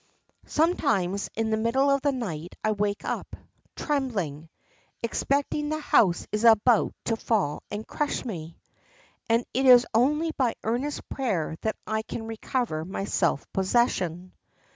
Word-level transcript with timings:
Sometimes 0.47 1.29
in 1.35 1.51
the 1.51 1.57
middle 1.57 1.91
of 1.91 2.01
the 2.01 2.11
night 2.11 2.55
I 2.63 2.71
wake 2.71 3.05
up, 3.05 3.35
trembling, 3.75 4.49
expecting 5.03 5.69
the 5.69 5.79
house 5.79 6.25
is 6.31 6.43
about 6.43 6.95
to 7.05 7.15
fall 7.15 7.61
and 7.69 7.85
crush 7.85 8.25
me, 8.25 8.57
and 9.29 9.45
it 9.53 9.67
is 9.67 9.85
only 9.93 10.31
by 10.31 10.55
earnest 10.63 11.07
prayer 11.07 11.55
that 11.61 11.75
I 11.85 12.01
can 12.01 12.25
recover 12.25 12.83
my 12.83 13.05
self 13.05 13.45
possession." 13.53 14.33